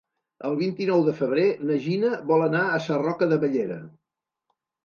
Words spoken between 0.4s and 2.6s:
El vint-i-nou de febrer na Gina vol